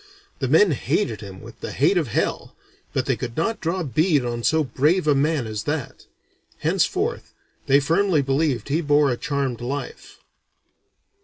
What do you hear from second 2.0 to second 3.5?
hell, but they could